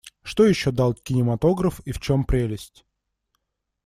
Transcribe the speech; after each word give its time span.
Что 0.23 0.45
еще 0.47 0.71
дал 0.71 0.95
кинематограф 0.95 1.79
и 1.81 1.91
в 1.91 1.99
чем 2.01 2.23
прелесть? 2.25 2.87